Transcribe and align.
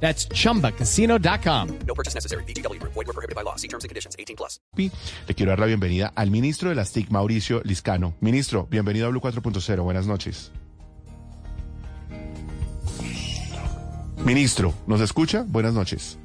That's 0.00 0.28
chumbacasino.com. 0.28 1.78
No 1.86 1.94
purchase 1.94 2.14
necessary. 2.14 2.44
BGW. 2.44 2.80
Void 2.82 2.94
were 2.94 3.12
prohibited 3.12 3.34
by 3.34 3.42
law. 3.42 3.56
See 3.56 3.68
terms 3.68 3.84
and 3.84 3.88
conditions. 3.88 4.14
18 4.18 4.36
plus. 4.36 4.60
Le 4.76 5.34
quiero 5.34 5.50
dar 5.50 5.58
la 5.58 5.66
bienvenida 5.66 6.12
al 6.14 6.30
ministro 6.30 6.68
de 6.68 6.74
las 6.74 6.92
TIC, 6.92 7.10
Mauricio 7.10 7.62
Liscano. 7.64 8.14
Ministro, 8.20 8.66
bienvenido 8.70 9.06
a 9.06 9.10
Blue 9.10 9.20
4.0. 9.20 9.82
Buenas 9.82 10.06
noches. 10.06 10.52
Ministro, 14.24 14.74
¿nos 14.86 15.00
escucha? 15.00 15.44
Buenas 15.46 15.72
noches. 15.74 16.18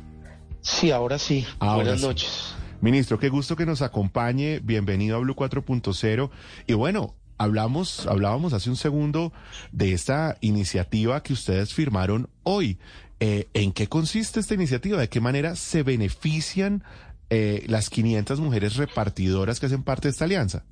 Sí, 0.62 0.92
ahora 0.92 1.20
sí. 1.20 1.46
Ahora 1.60 1.84
Buenas 1.84 2.02
sí. 2.02 2.08
noches. 2.08 2.56
Ministro, 2.82 3.20
qué 3.20 3.30
gusto 3.30 3.56
que 3.56 3.66
nos 3.66 3.82
acompañe. 3.82 4.60
Bienvenido 4.60 5.18
a 5.18 5.20
Blue 5.20 5.36
4.0. 5.36 6.30
Y 6.68 6.74
bueno, 6.74 7.16
hablamos, 7.38 8.08
hablábamos 8.08 8.54
hace 8.54 8.70
un 8.70 8.76
segundo 8.76 9.34
de 9.72 9.94
esta 9.94 10.38
iniciativa 10.42 11.22
que 11.22 11.34
ustedes 11.34 11.74
firmaron 11.74 12.30
hoy. 12.44 12.80
Eh, 13.24 13.48
¿En 13.54 13.72
qué 13.72 13.86
consiste 13.86 14.40
esta 14.40 14.56
iniciativa? 14.56 14.98
¿De 14.98 15.08
qué 15.08 15.22
manera 15.22 15.56
se 15.56 15.84
benefician 15.84 16.84
eh, 17.30 17.64
las 17.68 17.92
500 17.92 18.40
mujeres 18.40 18.78
repartidoras 18.78 19.60
que 19.60 19.68
hacen 19.68 19.84
parte 19.84 20.08
de 20.08 20.10
esta 20.10 20.26
alianza? 20.26 20.66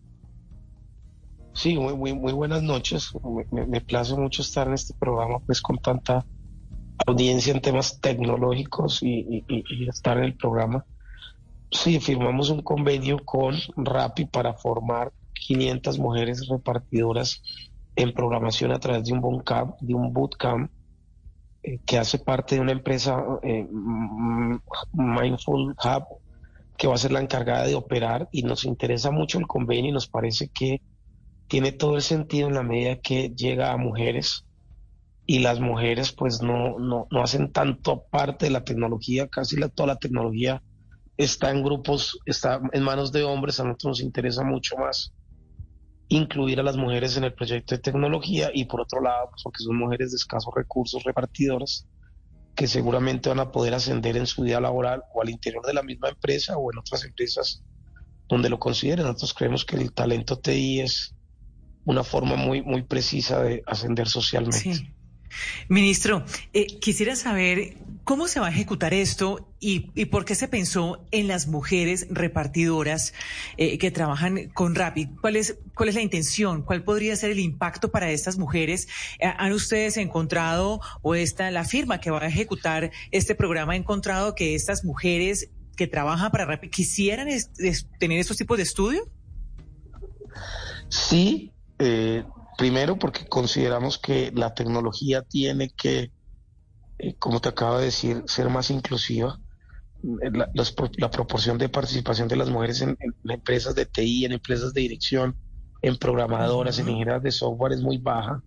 Sí, 1.53 1.77
muy, 1.77 2.15
muy, 2.15 2.33
buenas 2.33 2.63
noches. 2.63 3.11
Me, 3.51 3.67
me- 3.67 3.81
place 3.81 4.15
mucho 4.15 4.41
estar 4.41 4.67
en 4.67 4.73
este 4.73 4.95
programa, 4.95 5.37
pues 5.45 5.61
con 5.61 5.77
tanta 5.77 6.25
audiencia 7.05 7.53
en 7.53 7.61
temas 7.61 7.99
tecnológicos 8.01 9.03
y, 9.03 9.45
estar 9.87 10.17
en 10.17 10.23
el 10.23 10.35
programa. 10.35 10.83
Sí, 11.69 11.99
firmamos 11.99 12.49
un 12.49 12.63
convenio 12.63 13.19
con 13.23 13.57
Rappi 13.77 14.25
para 14.25 14.55
formar 14.55 15.13
500 15.35 15.99
mujeres 15.99 16.47
repartidoras 16.47 17.43
en 17.95 18.11
programación 18.11 18.71
a 18.71 18.79
través 18.79 19.03
de 19.03 19.13
un 19.13 19.21
bootcamp, 19.21 19.75
de 19.81 19.93
un 19.93 20.11
bootcamp 20.11 20.71
eh, 21.63 21.79
que 21.85 21.97
hace 21.97 22.19
parte 22.19 22.55
de 22.55 22.61
una 22.61 22.71
empresa 22.71 23.23
eh, 23.43 23.67
Mindful 24.93 25.75
Hub 25.83 26.05
que 26.77 26.87
va 26.87 26.95
a 26.95 26.97
ser 26.97 27.11
la 27.11 27.19
encargada 27.19 27.65
de 27.65 27.75
operar 27.75 28.29
y 28.31 28.43
nos 28.43 28.63
interesa 28.63 29.11
mucho 29.11 29.37
el 29.37 29.47
convenio 29.47 29.89
y 29.89 29.93
nos 29.93 30.07
parece 30.07 30.49
que 30.49 30.81
tiene 31.47 31.73
todo 31.73 31.97
el 31.97 32.01
sentido 32.01 32.47
en 32.47 32.53
la 32.53 32.63
medida 32.63 33.01
que 33.01 33.31
llega 33.35 33.73
a 33.73 33.77
mujeres 33.77 34.45
y 35.25 35.39
las 35.39 35.59
mujeres 35.59 36.13
pues 36.13 36.41
no, 36.41 36.79
no, 36.79 37.07
no 37.11 37.21
hacen 37.21 37.51
tanto 37.51 38.05
parte 38.09 38.45
de 38.45 38.51
la 38.51 38.63
tecnología, 38.63 39.27
casi 39.27 39.57
la, 39.57 39.67
toda 39.67 39.87
la 39.87 39.97
tecnología 39.97 40.63
está 41.17 41.51
en 41.51 41.63
grupos, 41.63 42.17
está 42.25 42.61
en 42.71 42.83
manos 42.83 43.11
de 43.11 43.25
hombres, 43.25 43.59
a 43.59 43.65
nosotros 43.65 43.99
nos 43.99 44.01
interesa 44.01 44.43
mucho 44.43 44.77
más 44.77 45.11
incluir 46.09 46.59
a 46.59 46.63
las 46.63 46.75
mujeres 46.75 47.15
en 47.17 47.23
el 47.23 47.33
proyecto 47.33 47.75
de 47.75 47.81
tecnología 47.81 48.49
y 48.53 48.65
por 48.65 48.81
otro 48.81 49.01
lado, 49.01 49.29
pues, 49.29 49.43
porque 49.43 49.63
son 49.63 49.77
mujeres 49.77 50.11
de 50.11 50.17
escasos 50.17 50.53
recursos 50.55 51.03
repartidoras 51.03 51.87
que 52.55 52.67
seguramente 52.67 53.29
van 53.29 53.39
a 53.39 53.51
poder 53.51 53.73
ascender 53.73 54.17
en 54.17 54.27
su 54.27 54.41
vida 54.41 54.59
laboral 54.59 55.03
o 55.13 55.21
al 55.21 55.29
interior 55.29 55.65
de 55.65 55.73
la 55.73 55.83
misma 55.83 56.09
empresa 56.09 56.57
o 56.57 56.71
en 56.71 56.79
otras 56.79 57.05
empresas 57.05 57.63
donde 58.27 58.49
lo 58.49 58.59
consideren. 58.59 59.05
Nosotros 59.05 59.33
creemos 59.33 59.63
que 59.65 59.77
el 59.77 59.93
talento 59.93 60.39
TI 60.39 60.81
es 60.81 61.15
una 61.85 62.03
forma 62.03 62.35
muy, 62.35 62.61
muy 62.61 62.83
precisa 62.83 63.41
de 63.41 63.63
ascender 63.65 64.07
socialmente. 64.07 64.93
Ministro, 65.67 66.25
eh, 66.53 66.67
quisiera 66.79 67.15
saber 67.15 67.77
cómo 68.03 68.27
se 68.27 68.39
va 68.39 68.47
a 68.47 68.49
ejecutar 68.49 68.93
esto 68.93 69.53
y, 69.59 69.91
y 69.93 70.05
por 70.05 70.25
qué 70.25 70.33
se 70.33 70.47
pensó 70.47 71.05
en 71.11 71.27
las 71.27 71.47
mujeres 71.47 72.07
repartidoras 72.09 73.13
eh, 73.57 73.77
que 73.77 73.91
trabajan 73.91 74.49
con 74.49 74.73
Rappi. 74.73 75.07
¿Cuál 75.21 75.35
es, 75.35 75.59
¿Cuál 75.75 75.89
es 75.89 75.95
la 75.95 76.01
intención? 76.01 76.63
¿Cuál 76.63 76.83
podría 76.83 77.15
ser 77.15 77.29
el 77.29 77.39
impacto 77.39 77.91
para 77.91 78.09
estas 78.09 78.37
mujeres? 78.37 78.87
Eh, 79.19 79.31
¿Han 79.37 79.51
ustedes 79.51 79.97
encontrado 79.97 80.81
o 81.03 81.13
esta, 81.13 81.51
la 81.51 81.65
firma 81.65 81.99
que 81.99 82.09
va 82.09 82.19
a 82.21 82.27
ejecutar 82.27 82.91
este 83.11 83.35
programa 83.35 83.73
ha 83.73 83.75
encontrado 83.75 84.33
que 84.33 84.55
estas 84.55 84.83
mujeres 84.83 85.49
que 85.75 85.85
trabajan 85.85 86.31
para 86.31 86.45
Rappi 86.45 86.69
quisieran 86.69 87.27
tener 87.99 88.19
estos 88.19 88.37
tipos 88.37 88.57
de 88.57 88.63
estudio? 88.63 89.07
Sí, 90.89 91.53
eh, 91.77 92.23
primero 92.59 92.97
porque 92.99 93.27
consideramos 93.27 93.97
que 93.97 94.31
la 94.35 94.53
tecnología 94.53 95.23
tiene 95.23 95.71
que, 95.71 96.13
eh, 96.99 97.15
como 97.19 97.41
te 97.41 97.49
acabo 97.49 97.79
de 97.79 97.85
decir, 97.85 98.23
ser 98.27 98.49
más 98.49 98.71
inclusiva. 98.71 99.39
Eh, 100.23 100.31
La, 100.33 100.49
los 100.55 100.75
la 100.97 101.11
proporción 101.11 101.57
de 101.59 101.69
participación 101.69 102.29
de 102.29 102.37
las 102.37 102.49
mujeres 102.51 102.81
en, 102.81 102.97
en 103.01 103.31
empresas 103.31 103.75
de 103.75 103.87
TI, 103.87 104.25
en 104.25 104.33
empresas 104.33 104.73
de 104.73 104.81
dirección, 104.81 105.37
en 105.83 105.97
programadoras, 105.97 106.79
en 106.79 106.89
ingenieras 106.89 107.23
de 107.23 107.31
software 107.31 107.73
es 107.73 107.81
muy 107.81 107.99
baja. 107.99 108.43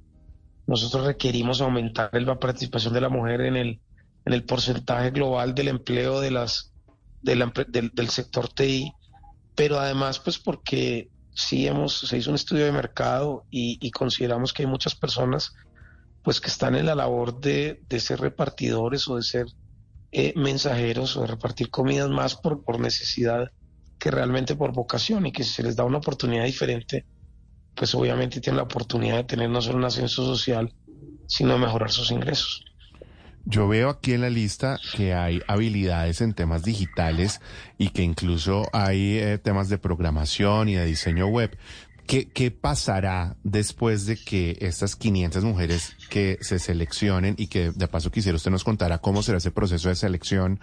Nosotros 0.66 1.06
requerimos 1.06 1.60
aumentar 1.62 2.10
la 2.22 2.38
participación 2.40 2.94
de 2.94 3.02
la 3.02 3.10
mujer 3.10 3.42
en 3.42 3.56
el, 3.56 3.82
en 4.26 4.34
el 4.34 4.44
porcentaje 4.46 5.10
global 5.12 5.54
del 5.54 5.68
empleo 5.68 6.20
de 6.20 6.32
las, 6.32 6.74
de 7.22 7.36
la 7.36 7.46
empre- 7.46 7.66
del, 7.68 7.90
del 7.94 8.10
sector 8.10 8.48
TI, 8.52 8.92
pero 9.56 9.80
además 9.80 10.20
pues 10.20 10.38
porque 10.40 11.11
sí 11.34 11.66
hemos, 11.66 11.98
se 11.98 12.18
hizo 12.18 12.30
un 12.30 12.36
estudio 12.36 12.64
de 12.64 12.72
mercado 12.72 13.44
y, 13.50 13.90
consideramos 13.90 14.52
que 14.52 14.62
hay 14.62 14.68
muchas 14.68 14.94
personas 14.94 15.54
pues 16.22 16.40
que 16.40 16.48
están 16.48 16.76
en 16.76 16.86
la 16.86 16.94
labor 16.94 17.40
de, 17.40 17.82
de 17.88 18.00
ser 18.00 18.20
repartidores 18.20 19.08
o 19.08 19.16
de 19.16 19.22
ser 19.22 19.46
eh, 20.12 20.32
mensajeros 20.36 21.16
o 21.16 21.22
de 21.22 21.26
repartir 21.26 21.70
comidas 21.70 22.10
más 22.10 22.36
por, 22.36 22.62
por 22.62 22.78
necesidad 22.78 23.50
que 23.98 24.10
realmente 24.10 24.54
por 24.56 24.72
vocación 24.72 25.26
y 25.26 25.32
que 25.32 25.42
si 25.42 25.50
se 25.54 25.62
les 25.62 25.76
da 25.76 25.84
una 25.84 25.98
oportunidad 25.98 26.44
diferente, 26.44 27.06
pues 27.74 27.94
obviamente 27.94 28.40
tienen 28.40 28.58
la 28.58 28.64
oportunidad 28.64 29.16
de 29.16 29.24
tener 29.24 29.48
no 29.48 29.62
solo 29.62 29.78
un 29.78 29.84
ascenso 29.84 30.24
social, 30.24 30.72
sino 31.26 31.58
mejorar 31.58 31.90
sus 31.90 32.10
ingresos. 32.10 32.64
Yo 33.44 33.66
veo 33.66 33.90
aquí 33.90 34.12
en 34.12 34.20
la 34.20 34.30
lista 34.30 34.78
que 34.96 35.14
hay 35.14 35.42
habilidades 35.48 36.20
en 36.20 36.32
temas 36.32 36.62
digitales 36.62 37.40
y 37.76 37.88
que 37.88 38.02
incluso 38.02 38.68
hay 38.72 39.18
eh, 39.18 39.38
temas 39.38 39.68
de 39.68 39.78
programación 39.78 40.68
y 40.68 40.74
de 40.74 40.86
diseño 40.86 41.26
web. 41.26 41.56
¿Qué, 42.06 42.28
¿Qué 42.28 42.50
pasará 42.50 43.36
después 43.42 44.06
de 44.06 44.16
que 44.16 44.58
estas 44.60 44.96
500 44.96 45.44
mujeres 45.44 45.96
que 46.10 46.38
se 46.40 46.58
seleccionen 46.58 47.34
y 47.38 47.46
que 47.46 47.70
de 47.70 47.88
paso 47.88 48.10
quisiera 48.10 48.36
usted 48.36 48.50
nos 48.50 48.64
contara 48.64 48.98
cómo 48.98 49.22
será 49.22 49.38
ese 49.38 49.50
proceso 49.50 49.88
de 49.88 49.94
selección, 49.94 50.60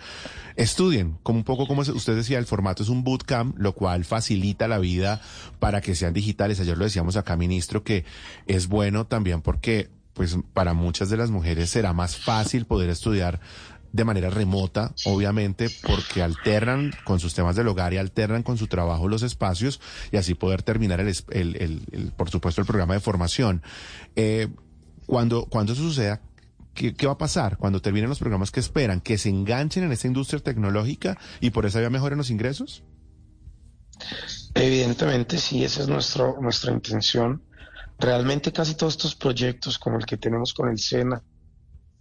estudien? 0.55 1.17
Como 1.23 1.39
un 1.39 1.45
poco 1.45 1.65
como 1.65 1.81
usted 1.81 2.15
decía, 2.15 2.39
el 2.39 2.45
formato 2.45 2.83
es 2.83 2.89
un 2.89 3.03
bootcamp, 3.03 3.57
lo 3.57 3.73
cual 3.73 4.05
facilita 4.05 4.67
la 4.67 4.79
vida 4.79 5.21
para 5.59 5.81
que 5.81 5.95
sean 5.95 6.13
digitales. 6.13 6.59
Ayer 6.59 6.77
lo 6.77 6.85
decíamos 6.85 7.15
acá, 7.15 7.35
ministro, 7.35 7.83
que 7.83 8.05
es 8.45 8.67
bueno 8.67 9.07
también 9.07 9.41
porque 9.41 9.89
pues 10.19 10.35
para 10.51 10.73
muchas 10.73 11.09
de 11.09 11.15
las 11.15 11.31
mujeres 11.31 11.69
será 11.69 11.93
más 11.93 12.17
fácil 12.17 12.65
poder 12.65 12.89
estudiar 12.89 13.39
de 13.93 14.03
manera 14.03 14.29
remota, 14.29 14.93
obviamente, 15.05 15.69
porque 15.87 16.21
alternan 16.21 16.91
con 17.05 17.21
sus 17.21 17.33
temas 17.33 17.55
del 17.55 17.69
hogar 17.69 17.93
y 17.93 17.97
alternan 17.99 18.43
con 18.43 18.57
su 18.57 18.67
trabajo 18.67 19.07
los 19.07 19.23
espacios 19.23 19.79
y 20.11 20.17
así 20.17 20.33
poder 20.33 20.61
terminar 20.61 20.99
el, 20.99 21.07
el- 21.29 21.55
el- 21.89 22.11
por 22.17 22.29
supuesto, 22.29 22.59
el 22.59 22.67
programa 22.67 22.95
de 22.95 22.99
formación. 22.99 23.63
Eh, 24.17 24.49
cuando, 25.05 25.45
cuando 25.45 25.71
eso 25.71 25.83
suceda, 25.83 26.19
¿qué, 26.73 26.93
qué 26.93 27.05
va 27.07 27.13
a 27.13 27.17
pasar? 27.17 27.55
Cuando 27.55 27.81
terminen 27.81 28.09
los 28.09 28.19
programas 28.19 28.51
que 28.51 28.59
esperan, 28.59 28.99
que 28.99 29.17
se 29.17 29.29
enganchen 29.29 29.85
en 29.85 29.93
esta 29.93 30.07
industria 30.07 30.41
tecnológica 30.41 31.17
y 31.39 31.51
por 31.51 31.65
esa 31.65 31.79
vía 31.79 31.89
mejoren 31.89 32.17
los 32.17 32.29
ingresos. 32.29 32.83
Evidentemente, 34.53 35.37
sí, 35.37 35.63
esa 35.63 35.83
es 35.83 35.87
nuestro, 35.87 36.35
nuestra 36.41 36.73
intención. 36.73 37.41
Realmente 37.99 38.53
casi 38.53 38.75
todos 38.75 38.93
estos 38.93 39.15
proyectos, 39.15 39.77
como 39.77 39.97
el 39.97 40.05
que 40.05 40.17
tenemos 40.17 40.53
con 40.53 40.69
el 40.69 40.79
SENA, 40.79 41.21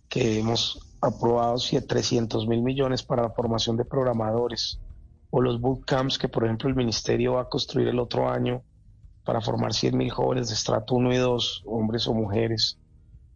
que 0.09 0.39
hemos 0.39 0.79
aprobado 1.00 1.56
300 1.59 2.47
mil 2.47 2.62
millones 2.62 3.03
para 3.03 3.23
la 3.23 3.31
formación 3.31 3.77
de 3.77 3.85
programadores, 3.85 4.81
o 5.31 5.41
los 5.43 5.61
bootcamps 5.61 6.17
que, 6.17 6.29
por 6.29 6.45
ejemplo, 6.45 6.69
el 6.69 6.77
Ministerio 6.77 7.35
va 7.35 7.43
a 7.43 7.49
construir 7.49 7.89
el 7.89 7.99
otro 7.99 8.31
año 8.31 8.62
para 9.25 9.41
formar 9.41 9.75
100 9.75 9.97
mil 9.97 10.11
jóvenes 10.11 10.49
de 10.49 10.55
estrato 10.55 10.95
1 10.95 11.12
y 11.12 11.17
2, 11.17 11.65
hombres 11.67 12.06
o 12.06 12.15
mujeres, 12.15 12.79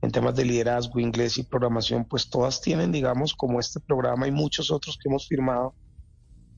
en 0.00 0.10
temas 0.10 0.34
de 0.34 0.44
liderazgo, 0.44 1.00
inglés 1.00 1.38
y 1.38 1.42
programación, 1.42 2.04
pues 2.04 2.30
todas 2.30 2.60
tienen, 2.60 2.90
digamos, 2.90 3.34
como 3.34 3.60
este 3.60 3.78
programa 3.80 4.26
y 4.26 4.30
muchos 4.30 4.70
otros 4.70 4.96
que 4.96 5.08
hemos 5.08 5.28
firmado, 5.28 5.74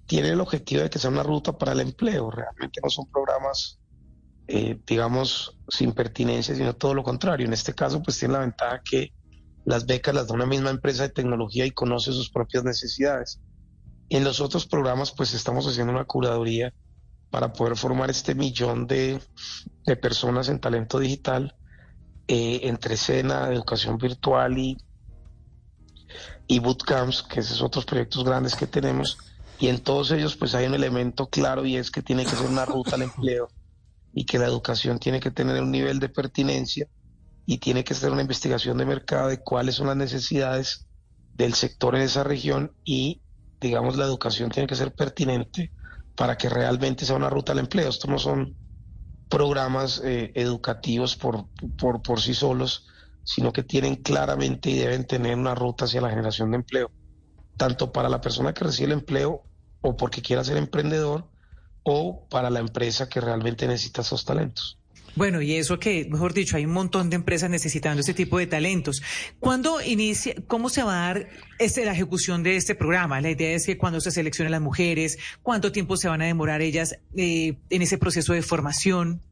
tienen 0.06 0.32
el 0.32 0.40
objetivo 0.40 0.82
de 0.82 0.90
que 0.90 0.98
sea 0.98 1.10
una 1.10 1.22
ruta 1.22 1.56
para 1.56 1.72
el 1.72 1.80
empleo. 1.80 2.30
Realmente 2.30 2.80
no 2.82 2.90
son 2.90 3.06
programas, 3.10 3.78
eh, 4.46 4.78
digamos, 4.86 5.56
sin 5.68 5.92
pertinencia, 5.92 6.54
sino 6.54 6.74
todo 6.74 6.94
lo 6.94 7.02
contrario. 7.02 7.46
En 7.46 7.52
este 7.52 7.74
caso, 7.74 8.02
pues 8.02 8.18
tiene 8.18 8.34
la 8.34 8.40
ventaja 8.40 8.82
que 8.84 9.12
las 9.64 9.86
becas 9.86 10.14
las 10.14 10.28
da 10.28 10.34
una 10.34 10.46
misma 10.46 10.70
empresa 10.70 11.04
de 11.04 11.08
tecnología 11.08 11.64
y 11.64 11.70
conoce 11.70 12.12
sus 12.12 12.30
propias 12.30 12.64
necesidades. 12.64 13.40
En 14.10 14.22
los 14.22 14.40
otros 14.40 14.66
programas, 14.66 15.12
pues 15.12 15.32
estamos 15.32 15.66
haciendo 15.66 15.92
una 15.92 16.04
curaduría 16.04 16.74
para 17.30 17.52
poder 17.52 17.76
formar 17.76 18.10
este 18.10 18.34
millón 18.34 18.86
de, 18.86 19.18
de 19.86 19.96
personas 19.96 20.48
en 20.48 20.60
talento 20.60 20.98
digital 20.98 21.56
eh, 22.28 22.60
entre 22.64 22.94
escena, 22.94 23.48
educación 23.50 23.96
virtual 23.96 24.58
y, 24.58 24.76
y 26.46 26.58
bootcamps, 26.58 27.22
que 27.22 27.40
esos 27.40 27.62
otros 27.62 27.86
proyectos 27.86 28.24
grandes 28.24 28.54
que 28.54 28.66
tenemos. 28.66 29.16
Y 29.58 29.68
en 29.68 29.80
todos 29.80 30.10
ellos, 30.10 30.36
pues 30.36 30.54
hay 30.54 30.66
un 30.66 30.74
elemento 30.74 31.26
claro 31.28 31.64
y 31.64 31.76
es 31.76 31.90
que 31.90 32.02
tiene 32.02 32.24
que 32.24 32.36
ser 32.36 32.46
una 32.46 32.66
ruta 32.66 32.96
al 32.96 33.02
empleo 33.02 33.48
y 34.14 34.24
que 34.26 34.38
la 34.38 34.46
educación 34.46 34.98
tiene 34.98 35.20
que 35.20 35.30
tener 35.30 35.60
un 35.62 35.72
nivel 35.72 35.98
de 35.98 36.08
pertinencia 36.08 36.86
y 37.44 37.58
tiene 37.58 37.84
que 37.84 37.94
ser 37.94 38.12
una 38.12 38.22
investigación 38.22 38.78
de 38.78 38.86
mercado 38.86 39.28
de 39.28 39.42
cuáles 39.42 39.74
son 39.74 39.88
las 39.88 39.96
necesidades 39.96 40.86
del 41.32 41.54
sector 41.54 41.96
en 41.96 42.02
esa 42.02 42.22
región 42.22 42.74
y, 42.84 43.22
digamos, 43.60 43.96
la 43.96 44.04
educación 44.04 44.50
tiene 44.50 44.68
que 44.68 44.76
ser 44.76 44.94
pertinente 44.94 45.72
para 46.14 46.36
que 46.36 46.48
realmente 46.48 47.04
sea 47.04 47.16
una 47.16 47.28
ruta 47.28 47.52
al 47.52 47.58
empleo. 47.58 47.88
Esto 47.88 48.08
no 48.08 48.18
son 48.18 48.56
programas 49.28 50.00
eh, 50.04 50.30
educativos 50.36 51.16
por, 51.16 51.48
por, 51.76 52.00
por 52.02 52.20
sí 52.20 52.34
solos, 52.34 52.86
sino 53.24 53.52
que 53.52 53.64
tienen 53.64 53.96
claramente 53.96 54.70
y 54.70 54.78
deben 54.78 55.06
tener 55.06 55.36
una 55.36 55.56
ruta 55.56 55.86
hacia 55.86 56.00
la 56.00 56.10
generación 56.10 56.52
de 56.52 56.58
empleo, 56.58 56.92
tanto 57.56 57.92
para 57.92 58.08
la 58.08 58.20
persona 58.20 58.54
que 58.54 58.64
recibe 58.64 58.86
el 58.86 58.98
empleo 59.00 59.48
o 59.80 59.96
porque 59.96 60.22
quiera 60.22 60.44
ser 60.44 60.56
emprendedor 60.56 61.33
o 61.84 62.26
para 62.28 62.50
la 62.50 62.60
empresa 62.60 63.08
que 63.08 63.20
realmente 63.20 63.66
necesita 63.66 64.02
esos 64.02 64.24
talentos. 64.24 64.78
Bueno, 65.16 65.40
y 65.40 65.54
eso 65.54 65.78
que, 65.78 66.08
mejor 66.10 66.32
dicho, 66.32 66.56
hay 66.56 66.64
un 66.64 66.72
montón 66.72 67.08
de 67.08 67.16
empresas 67.16 67.48
necesitando 67.48 68.00
este 68.00 68.14
tipo 68.14 68.38
de 68.38 68.48
talentos. 68.48 69.00
¿Cuándo 69.38 69.80
inicia, 69.80 70.34
cómo 70.48 70.68
se 70.68 70.82
va 70.82 70.92
a 70.92 71.06
dar 71.06 71.28
este, 71.60 71.84
la 71.84 71.92
ejecución 71.92 72.42
de 72.42 72.56
este 72.56 72.74
programa? 72.74 73.20
La 73.20 73.30
idea 73.30 73.54
es 73.54 73.64
que 73.64 73.78
cuando 73.78 74.00
se 74.00 74.10
seleccionen 74.10 74.50
las 74.50 74.60
mujeres, 74.60 75.18
¿cuánto 75.40 75.70
tiempo 75.70 75.96
se 75.96 76.08
van 76.08 76.22
a 76.22 76.24
demorar 76.24 76.62
ellas 76.62 76.96
eh, 77.16 77.58
en 77.70 77.82
ese 77.82 77.96
proceso 77.96 78.32
de 78.32 78.42
formación? 78.42 79.22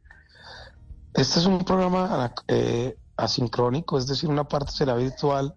Este 1.15 1.41
es 1.41 1.47
un 1.47 1.65
programa 1.65 2.33
eh, 2.47 2.97
asincrónico, 3.17 3.99
es 3.99 4.07
decir, 4.07 4.29
una 4.29 4.45
parte 4.45 4.71
será 4.71 4.95
virtual 4.95 5.55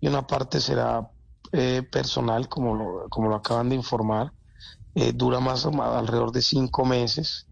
y 0.00 0.08
una 0.08 0.26
parte 0.26 0.60
será 0.60 1.08
eh, 1.52 1.82
personal, 1.90 2.48
como 2.48 2.74
lo, 2.74 3.08
como 3.08 3.28
lo 3.28 3.36
acaban 3.36 3.68
de 3.68 3.76
informar. 3.76 4.32
Eh, 4.94 5.12
dura 5.12 5.40
más 5.40 5.64
o 5.66 5.70
menos 5.70 5.96
alrededor 5.96 6.32
de 6.32 6.42
cinco 6.42 6.84
meses 6.84 7.46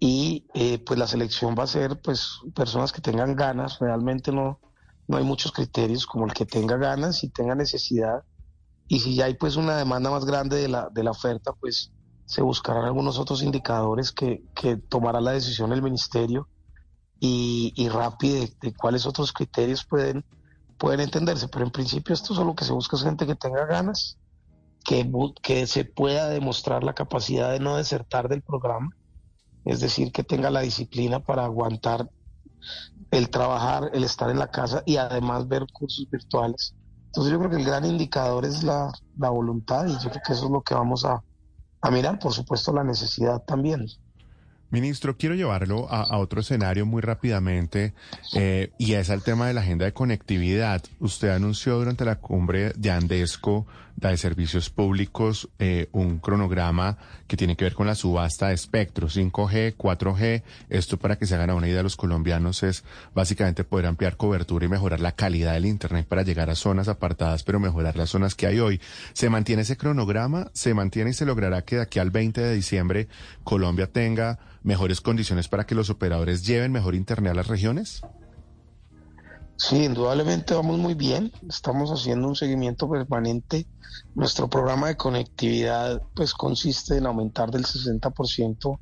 y 0.00 0.46
eh, 0.54 0.78
pues 0.84 0.98
la 0.98 1.06
selección 1.06 1.54
va 1.58 1.64
a 1.64 1.68
ser 1.68 2.00
pues 2.00 2.40
personas 2.54 2.92
que 2.92 3.00
tengan 3.00 3.36
ganas, 3.36 3.78
realmente 3.78 4.32
no, 4.32 4.60
no 5.06 5.16
hay 5.16 5.24
muchos 5.24 5.52
criterios 5.52 6.06
como 6.06 6.26
el 6.26 6.32
que 6.32 6.46
tenga 6.46 6.76
ganas 6.76 7.22
y 7.22 7.30
tenga 7.30 7.54
necesidad. 7.54 8.24
Y 8.88 9.00
si 9.00 9.14
ya 9.14 9.26
hay 9.26 9.34
pues 9.34 9.56
una 9.56 9.76
demanda 9.76 10.10
más 10.10 10.24
grande 10.24 10.56
de 10.56 10.68
la, 10.68 10.88
de 10.90 11.04
la 11.04 11.12
oferta 11.12 11.52
pues 11.52 11.92
se 12.26 12.42
buscarán 12.42 12.84
algunos 12.84 13.18
otros 13.18 13.42
indicadores 13.42 14.12
que, 14.12 14.44
que 14.54 14.76
tomará 14.76 15.20
la 15.20 15.32
decisión 15.32 15.72
el 15.72 15.82
ministerio 15.82 16.48
y, 17.20 17.72
y 17.76 17.88
rápido 17.88 18.46
de, 18.60 18.74
cuáles 18.74 19.06
otros 19.06 19.32
criterios 19.32 19.84
pueden, 19.84 20.24
pueden 20.78 21.00
entenderse, 21.00 21.48
pero 21.48 21.64
en 21.64 21.70
principio 21.70 22.14
esto 22.14 22.34
solo 22.34 22.54
que 22.54 22.64
se 22.64 22.72
busca 22.72 22.96
es 22.96 23.04
gente 23.04 23.26
que 23.26 23.36
tenga 23.36 23.64
ganas, 23.66 24.18
que, 24.84 25.10
que 25.42 25.66
se 25.66 25.84
pueda 25.84 26.28
demostrar 26.28 26.84
la 26.84 26.94
capacidad 26.94 27.50
de 27.50 27.60
no 27.60 27.76
desertar 27.76 28.28
del 28.28 28.42
programa 28.42 28.90
es 29.64 29.80
decir, 29.80 30.12
que 30.12 30.24
tenga 30.24 30.50
la 30.50 30.60
disciplina 30.60 31.20
para 31.20 31.44
aguantar 31.44 32.08
el 33.10 33.30
trabajar, 33.30 33.90
el 33.94 34.04
estar 34.04 34.30
en 34.30 34.38
la 34.38 34.50
casa 34.50 34.82
y 34.86 34.96
además 34.96 35.48
ver 35.48 35.66
cursos 35.72 36.06
virtuales. 36.10 36.74
Entonces 37.06 37.32
yo 37.32 37.38
creo 37.38 37.50
que 37.50 37.56
el 37.56 37.64
gran 37.64 37.84
indicador 37.84 38.44
es 38.44 38.62
la, 38.62 38.92
la 39.18 39.30
voluntad 39.30 39.86
y 39.86 39.92
yo 39.92 40.10
creo 40.10 40.22
que 40.26 40.32
eso 40.32 40.46
es 40.46 40.50
lo 40.50 40.62
que 40.62 40.74
vamos 40.74 41.04
a, 41.04 41.22
a 41.80 41.90
mirar, 41.90 42.18
por 42.18 42.32
supuesto 42.32 42.72
la 42.72 42.84
necesidad 42.84 43.42
también. 43.44 43.86
Ministro, 44.70 45.16
quiero 45.16 45.36
llevarlo 45.36 45.86
a, 45.88 46.02
a 46.02 46.18
otro 46.18 46.40
escenario 46.40 46.84
muy 46.84 47.00
rápidamente 47.00 47.94
eh, 48.34 48.72
y 48.76 48.94
es 48.94 49.08
al 49.08 49.22
tema 49.22 49.46
de 49.46 49.54
la 49.54 49.60
agenda 49.60 49.84
de 49.84 49.92
conectividad. 49.92 50.82
Usted 50.98 51.28
anunció 51.28 51.78
durante 51.78 52.04
la 52.04 52.16
cumbre 52.16 52.72
de 52.74 52.90
Andesco 52.90 53.66
de 53.96 54.16
servicios 54.16 54.70
públicos 54.70 55.48
eh, 55.58 55.88
un 55.92 56.18
cronograma 56.18 56.98
que 57.26 57.36
tiene 57.36 57.56
que 57.56 57.64
ver 57.64 57.74
con 57.74 57.86
la 57.86 57.94
subasta 57.94 58.48
de 58.48 58.54
espectro 58.54 59.08
5G, 59.08 59.76
4G. 59.76 60.42
Esto 60.68 60.98
para 60.98 61.16
que 61.16 61.26
se 61.26 61.34
hagan 61.34 61.50
una 61.50 61.68
idea 61.68 61.82
los 61.82 61.96
colombianos 61.96 62.62
es 62.62 62.84
básicamente 63.14 63.64
poder 63.64 63.86
ampliar 63.86 64.16
cobertura 64.16 64.66
y 64.66 64.68
mejorar 64.68 65.00
la 65.00 65.12
calidad 65.12 65.54
del 65.54 65.66
Internet 65.66 66.06
para 66.06 66.22
llegar 66.22 66.50
a 66.50 66.54
zonas 66.54 66.88
apartadas, 66.88 67.42
pero 67.44 67.60
mejorar 67.60 67.96
las 67.96 68.10
zonas 68.10 68.34
que 68.34 68.46
hay 68.46 68.60
hoy. 68.60 68.80
¿Se 69.12 69.30
mantiene 69.30 69.62
ese 69.62 69.76
cronograma? 69.76 70.50
¿Se 70.52 70.74
mantiene 70.74 71.10
y 71.10 71.14
se 71.14 71.26
logrará 71.26 71.62
que 71.62 71.76
de 71.76 71.82
aquí 71.82 71.98
al 71.98 72.10
20 72.10 72.40
de 72.40 72.54
diciembre 72.54 73.08
Colombia 73.42 73.86
tenga 73.86 74.38
mejores 74.62 75.00
condiciones 75.00 75.48
para 75.48 75.66
que 75.66 75.74
los 75.74 75.90
operadores 75.90 76.44
lleven 76.44 76.72
mejor 76.72 76.94
Internet 76.94 77.32
a 77.32 77.36
las 77.36 77.48
regiones? 77.48 78.02
Sí, 79.56 79.84
indudablemente 79.84 80.54
vamos 80.54 80.78
muy 80.78 80.94
bien. 80.94 81.32
Estamos 81.48 81.90
haciendo 81.90 82.28
un 82.28 82.34
seguimiento 82.34 82.88
permanente. 82.88 83.66
Nuestro 84.14 84.48
programa 84.48 84.88
de 84.88 84.96
conectividad 84.96 86.02
pues 86.14 86.34
consiste 86.34 86.96
en 86.96 87.06
aumentar 87.06 87.50
del 87.50 87.64
60% 87.64 88.78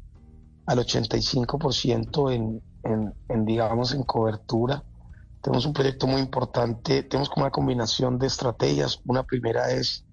al 0.67 0.79
85% 0.79 2.33
en, 2.33 2.63
en, 2.85 3.15
en, 3.29 3.45
digamos, 3.45 3.93
en 3.93 4.03
cobertura. 4.05 4.83
Tenemos 5.43 5.67
un 5.67 5.73
proyecto 5.75 6.07
muy 6.07 6.21
importante. 6.21 7.03
Tenemos 7.03 7.29
como 7.29 7.45
una 7.45 7.53
combinación 7.53 8.19
de 8.19 8.29
estrategias. 8.29 9.01
Una 9.05 9.25
primera 9.25 9.71
es 9.71 10.07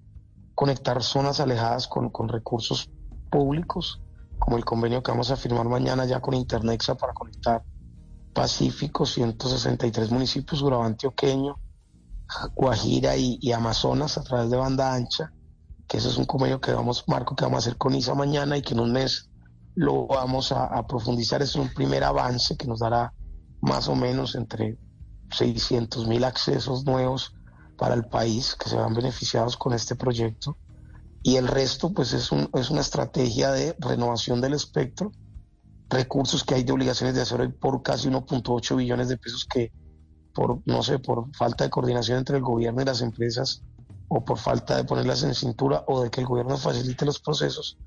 conectar 0.54 1.02
zonas 1.02 1.40
alejadas 1.40 1.88
con, 1.88 2.10
con 2.10 2.28
recursos 2.28 2.90
públicos, 3.30 4.02
como 4.38 4.58
el 4.58 4.64
convenio 4.64 5.02
que 5.02 5.10
vamos 5.10 5.30
a 5.30 5.36
firmar 5.36 5.66
mañana 5.68 6.04
ya 6.04 6.20
con 6.20 6.34
Internexa 6.34 6.96
para 6.96 7.14
conectar 7.14 7.62
Pacífico, 8.32 9.06
163 9.06 10.10
municipios, 10.10 10.62
Urabá 10.62 10.86
Antioqueño, 10.86 11.56
Guajira 12.54 13.16
y, 13.16 13.52
Amazonas 13.52 14.16
a 14.18 14.22
través 14.22 14.50
de 14.50 14.56
banda 14.56 14.94
ancha, 14.94 15.32
que 15.88 15.96
ese 15.98 16.08
es 16.08 16.16
un 16.16 16.24
convenio 16.24 16.60
que 16.60 16.72
vamos, 16.72 17.04
Marco, 17.08 17.34
que 17.34 17.44
vamos 17.44 17.58
a 17.58 17.68
hacer 17.68 17.76
con 17.76 17.94
ISA 17.94 18.14
mañana 18.14 18.56
y 18.56 18.62
que 18.62 18.74
en 18.74 18.80
un 18.80 18.92
mes 18.92 19.28
lo 19.74 20.06
vamos 20.06 20.52
a, 20.52 20.66
a 20.66 20.86
profundizar. 20.86 21.42
Es 21.42 21.56
un 21.56 21.72
primer 21.74 22.04
avance 22.04 22.56
que 22.56 22.66
nos 22.66 22.78
dará 22.78 23.12
más 23.60 23.88
o 23.88 23.96
menos 23.96 24.36
entre 24.36 24.78
600 25.32 26.06
mil 26.06 26.24
accesos 26.24 26.84
nuevos 26.84 27.34
para 27.76 27.94
el 27.94 28.04
país 28.04 28.56
que 28.56 28.68
se 28.68 28.76
van 28.76 28.94
beneficiados 28.94 29.56
con 29.56 29.72
este 29.72 29.96
proyecto. 29.96 30.56
Y 31.22 31.36
el 31.36 31.48
resto, 31.48 31.92
pues, 31.92 32.12
es, 32.12 32.30
un, 32.30 32.48
es 32.54 32.70
una 32.70 32.80
estrategia 32.80 33.50
de 33.50 33.74
renovación 33.78 34.40
del 34.40 34.54
espectro 34.54 35.12
recursos 35.90 36.44
que 36.44 36.54
hay 36.54 36.62
de 36.62 36.72
obligaciones 36.72 37.14
de 37.14 37.22
hacer 37.22 37.40
hoy 37.40 37.48
por 37.48 37.82
casi 37.82 38.08
1.8 38.08 38.76
billones 38.76 39.08
de 39.08 39.18
pesos 39.18 39.44
que 39.44 39.72
por, 40.32 40.60
no 40.64 40.82
sé, 40.82 40.98
por 41.00 41.34
falta 41.36 41.64
de 41.64 41.70
coordinación 41.70 42.18
entre 42.18 42.36
el 42.36 42.42
gobierno 42.42 42.80
y 42.80 42.84
las 42.84 43.02
empresas 43.02 43.62
o 44.08 44.24
por 44.24 44.38
falta 44.38 44.76
de 44.76 44.84
ponerlas 44.84 45.22
en 45.24 45.34
cintura 45.34 45.84
o 45.86 46.02
de 46.02 46.10
que 46.10 46.20
el 46.20 46.26
gobierno 46.26 46.56
facilite 46.56 47.04
los 47.04 47.20
procesos, 47.20 47.78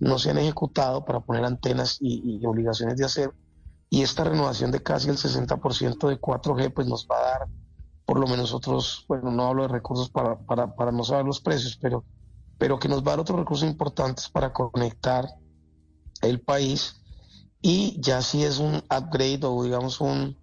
no 0.00 0.18
se 0.18 0.30
han 0.30 0.38
ejecutado 0.38 1.04
para 1.04 1.20
poner 1.20 1.44
antenas 1.44 1.98
y, 2.00 2.38
y 2.40 2.44
obligaciones 2.44 2.96
de 2.96 3.04
hacer. 3.04 3.30
Y 3.88 4.02
esta 4.02 4.24
renovación 4.24 4.70
de 4.70 4.82
casi 4.82 5.08
el 5.10 5.16
60% 5.16 6.08
de 6.08 6.20
4G 6.20 6.72
pues 6.72 6.86
nos 6.86 7.06
va 7.08 7.18
a 7.18 7.22
dar 7.22 7.48
por 8.04 8.18
lo 8.18 8.26
menos 8.26 8.52
otros, 8.52 9.04
bueno, 9.08 9.30
no 9.30 9.46
hablo 9.46 9.62
de 9.62 9.68
recursos 9.68 10.10
para, 10.10 10.38
para, 10.38 10.74
para 10.74 10.92
no 10.92 11.04
saber 11.04 11.24
los 11.24 11.40
precios, 11.40 11.78
pero, 11.80 12.04
pero 12.58 12.78
que 12.78 12.88
nos 12.88 13.02
va 13.02 13.08
a 13.08 13.10
dar 13.12 13.20
otros 13.20 13.38
recursos 13.38 13.68
importantes 13.68 14.28
para 14.28 14.52
conectar 14.52 15.26
el 16.20 16.40
país 16.40 17.01
y 17.62 17.96
ya 18.00 18.20
si 18.20 18.42
es 18.42 18.58
un 18.58 18.82
upgrade 18.90 19.40
o 19.44 19.62
digamos 19.62 20.00
un, 20.00 20.36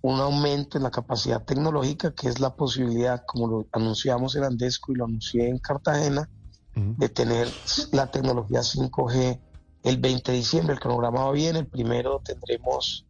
un 0.00 0.20
aumento 0.20 0.78
en 0.78 0.84
la 0.84 0.90
capacidad 0.92 1.44
tecnológica, 1.44 2.14
que 2.14 2.28
es 2.28 2.38
la 2.38 2.54
posibilidad, 2.54 3.24
como 3.26 3.48
lo 3.48 3.66
anunciamos 3.72 4.36
en 4.36 4.44
Andesco 4.44 4.92
y 4.92 4.94
lo 4.94 5.04
anuncié 5.06 5.48
en 5.48 5.58
Cartagena, 5.58 6.28
uh 6.76 6.80
-huh. 6.80 6.96
de 6.96 7.08
tener 7.08 7.48
la 7.90 8.10
tecnología 8.10 8.62
5G 8.62 9.40
el 9.82 9.96
20 9.96 10.30
de 10.30 10.38
diciembre. 10.38 10.74
El 10.74 10.80
cronograma 10.80 11.24
va 11.24 11.32
bien, 11.32 11.56
el 11.56 11.66
primero 11.66 12.22
tendremos 12.24 13.06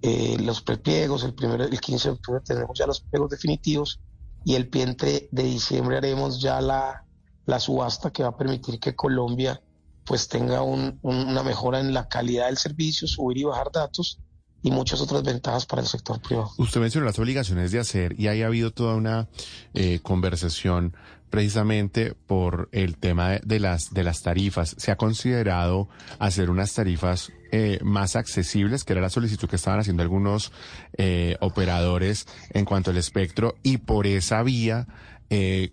eh, 0.00 0.36
los 0.40 0.62
prepliegos, 0.62 1.24
el 1.24 1.34
primero, 1.34 1.64
el 1.64 1.80
15 1.80 2.08
de 2.08 2.14
octubre 2.14 2.40
tendremos 2.44 2.78
ya 2.78 2.86
los 2.86 3.00
pliegos 3.00 3.30
definitivos 3.30 4.00
y 4.44 4.54
el 4.54 4.64
20 4.66 5.28
de 5.30 5.42
diciembre 5.42 5.96
haremos 5.96 6.40
ya 6.40 6.60
la, 6.60 7.04
la 7.46 7.58
subasta 7.58 8.12
que 8.12 8.22
va 8.22 8.30
a 8.30 8.36
permitir 8.36 8.78
que 8.78 8.94
Colombia 8.94 9.60
pues 10.04 10.28
tenga 10.28 10.62
un, 10.62 10.98
una 11.02 11.42
mejora 11.42 11.80
en 11.80 11.94
la 11.94 12.08
calidad 12.08 12.46
del 12.46 12.58
servicio, 12.58 13.06
subir 13.06 13.38
y 13.38 13.44
bajar 13.44 13.70
datos 13.72 14.18
y 14.62 14.70
muchas 14.70 15.00
otras 15.00 15.22
ventajas 15.22 15.66
para 15.66 15.82
el 15.82 15.88
sector 15.88 16.20
privado. 16.20 16.50
Usted 16.58 16.80
mencionó 16.80 17.06
las 17.06 17.18
obligaciones 17.18 17.72
de 17.72 17.80
hacer 17.80 18.18
y 18.18 18.28
ahí 18.28 18.42
ha 18.42 18.46
habido 18.46 18.70
toda 18.70 18.94
una 18.94 19.28
eh, 19.74 20.00
conversación 20.02 20.94
precisamente 21.32 22.14
por 22.14 22.68
el 22.72 22.98
tema 22.98 23.38
de, 23.42 23.58
las 23.58 23.94
de 23.94 24.04
las 24.04 24.22
tarifas. 24.22 24.74
Se 24.76 24.92
ha 24.92 24.96
considerado 24.96 25.88
hacer 26.18 26.50
unas 26.50 26.74
tarifas 26.74 27.32
eh, 27.50 27.78
más 27.82 28.16
accesibles, 28.16 28.84
que 28.84 28.92
era 28.92 29.00
la 29.00 29.08
solicitud 29.08 29.48
que 29.48 29.56
estaban 29.56 29.80
haciendo 29.80 30.02
algunos 30.02 30.52
eh, 30.98 31.36
operadores 31.40 32.26
en 32.50 32.66
cuanto 32.66 32.90
al 32.90 32.98
espectro, 32.98 33.54
y 33.62 33.78
por 33.78 34.06
esa 34.06 34.42
vía 34.42 34.86
eh, 35.30 35.72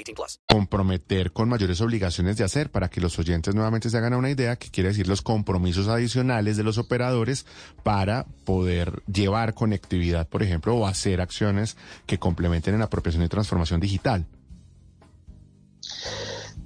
18 0.03 0.15
plus. 0.15 0.39
comprometer 0.47 1.31
con 1.31 1.49
mayores 1.49 1.81
obligaciones 1.81 2.37
de 2.37 2.43
hacer 2.43 2.71
para 2.71 2.89
que 2.89 3.01
los 3.01 3.17
oyentes 3.19 3.55
nuevamente 3.55 3.89
se 3.89 3.97
hagan 3.97 4.13
una 4.13 4.29
idea, 4.29 4.55
que 4.55 4.69
quiere 4.69 4.89
decir 4.89 5.07
los 5.07 5.21
compromisos 5.21 5.87
adicionales 5.87 6.57
de 6.57 6.63
los 6.63 6.77
operadores 6.77 7.45
para 7.83 8.25
poder 8.45 9.03
llevar 9.11 9.53
conectividad, 9.53 10.27
por 10.27 10.43
ejemplo, 10.43 10.75
o 10.75 10.87
hacer 10.87 11.21
acciones 11.21 11.77
que 12.05 12.19
complementen 12.19 12.73
en 12.73 12.79
la 12.79 12.85
apropiación 12.85 13.23
y 13.23 13.27
transformación 13.27 13.79
digital. 13.79 14.25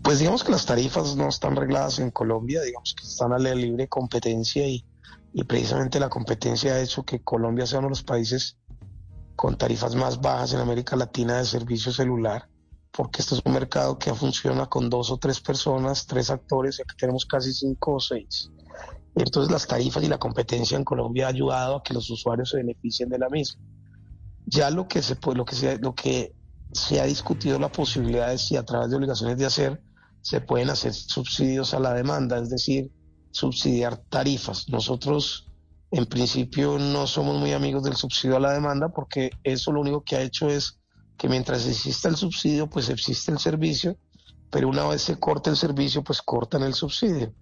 Pues 0.01 0.19
digamos 0.19 0.43
que 0.43 0.51
las 0.51 0.65
tarifas 0.65 1.15
no 1.15 1.29
están 1.29 1.55
regladas 1.55 1.99
en 1.99 2.11
Colombia, 2.11 2.61
digamos 2.61 2.93
que 2.93 3.07
están 3.07 3.33
a 3.33 3.39
la 3.39 3.55
libre 3.55 3.87
competencia 3.87 4.67
y, 4.67 4.85
y 5.33 5.43
precisamente 5.45 5.99
la 5.99 6.09
competencia 6.09 6.73
ha 6.73 6.81
hecho 6.81 7.03
que 7.03 7.21
Colombia 7.21 7.65
sea 7.65 7.79
uno 7.79 7.87
de 7.87 7.91
los 7.91 8.03
países 8.03 8.57
con 9.35 9.57
tarifas 9.57 9.95
más 9.95 10.21
bajas 10.21 10.53
en 10.53 10.59
América 10.59 10.95
Latina 10.95 11.37
de 11.37 11.45
servicio 11.45 11.91
celular, 11.91 12.47
porque 12.95 13.21
este 13.21 13.35
es 13.35 13.41
un 13.43 13.53
mercado 13.53 13.99
que 13.99 14.13
funciona 14.13 14.67
con 14.67 14.89
dos 14.89 15.11
o 15.11 15.17
tres 15.17 15.41
personas, 15.41 16.05
tres 16.07 16.29
actores, 16.29 16.79
aquí 16.79 16.95
tenemos 16.97 17.25
casi 17.25 17.53
cinco 17.53 17.95
o 17.95 17.99
seis. 17.99 18.49
Entonces 19.15 19.51
las 19.51 19.67
tarifas 19.67 20.03
y 20.03 20.07
la 20.07 20.17
competencia 20.17 20.77
en 20.77 20.83
Colombia 20.83 21.25
ha 21.25 21.29
ayudado 21.29 21.77
a 21.77 21.83
que 21.83 21.93
los 21.93 22.09
usuarios 22.09 22.49
se 22.49 22.57
beneficien 22.57 23.09
de 23.09 23.19
la 23.19 23.29
misma. 23.29 23.61
Ya 24.45 24.69
lo 24.69 24.87
que 24.87 25.01
se 25.01 25.15
puede, 25.15 25.37
lo 25.37 25.45
que 25.45 25.55
se, 25.55 25.77
lo 25.79 25.93
que 25.93 26.35
se 26.71 27.01
ha 27.01 27.05
discutido 27.05 27.59
la 27.59 27.71
posibilidad 27.71 28.29
de 28.29 28.37
si 28.37 28.55
a 28.55 28.63
través 28.63 28.89
de 28.89 28.95
obligaciones 28.95 29.37
de 29.37 29.45
hacer 29.45 29.81
se 30.21 30.41
pueden 30.41 30.69
hacer 30.69 30.93
subsidios 30.93 31.73
a 31.73 31.79
la 31.79 31.93
demanda, 31.93 32.37
es 32.37 32.49
decir, 32.49 32.91
subsidiar 33.31 33.97
tarifas. 33.97 34.69
Nosotros, 34.69 35.51
en 35.91 36.05
principio, 36.05 36.79
no 36.79 37.07
somos 37.07 37.37
muy 37.37 37.53
amigos 37.53 37.83
del 37.83 37.95
subsidio 37.95 38.37
a 38.37 38.39
la 38.39 38.53
demanda 38.53 38.89
porque 38.89 39.31
eso 39.43 39.71
lo 39.71 39.81
único 39.81 40.03
que 40.03 40.15
ha 40.15 40.21
hecho 40.21 40.49
es 40.49 40.79
que 41.17 41.29
mientras 41.29 41.67
exista 41.67 42.09
el 42.09 42.15
subsidio, 42.15 42.67
pues 42.67 42.89
existe 42.89 43.31
el 43.31 43.39
servicio, 43.39 43.97
pero 44.49 44.69
una 44.69 44.87
vez 44.87 45.01
se 45.01 45.17
corta 45.17 45.49
el 45.49 45.57
servicio, 45.57 46.03
pues 46.03 46.21
cortan 46.21 46.63
el 46.63 46.73
subsidio. 46.73 47.33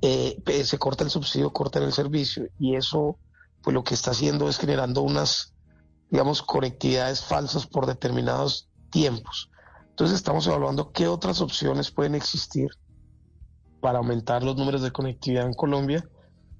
Eh, 0.00 0.42
se 0.64 0.78
corta 0.78 1.04
el 1.04 1.10
subsidio, 1.10 1.52
cortan 1.52 1.82
el 1.82 1.92
servicio. 1.92 2.48
Y 2.58 2.76
eso, 2.76 3.18
pues 3.62 3.74
lo 3.74 3.84
que 3.84 3.94
está 3.94 4.12
haciendo 4.12 4.48
es 4.48 4.58
generando 4.58 5.02
unas, 5.02 5.54
digamos, 6.10 6.42
conectividades 6.42 7.22
falsas 7.22 7.66
por 7.66 7.86
determinados 7.86 8.68
tiempos. 8.90 9.50
Entonces 9.90 10.16
estamos 10.16 10.46
evaluando 10.46 10.92
qué 10.92 11.08
otras 11.08 11.40
opciones 11.40 11.90
pueden 11.90 12.14
existir 12.14 12.68
para 13.80 13.98
aumentar 13.98 14.42
los 14.42 14.56
números 14.56 14.82
de 14.82 14.92
conectividad 14.92 15.46
en 15.46 15.54
Colombia 15.54 16.08